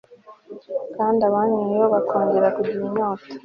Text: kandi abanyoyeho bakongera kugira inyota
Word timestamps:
kandi 0.95 1.21
abanyoyeho 1.29 1.85
bakongera 1.93 2.47
kugira 2.55 2.81
inyota 2.87 3.27